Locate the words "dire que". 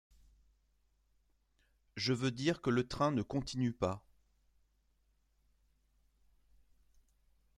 2.31-2.71